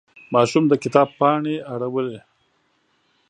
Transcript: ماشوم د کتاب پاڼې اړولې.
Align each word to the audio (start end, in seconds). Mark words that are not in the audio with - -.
ماشوم 0.33 0.63
د 0.67 0.73
کتاب 0.83 1.07
پاڼې 1.19 1.55
اړولې. 1.73 2.19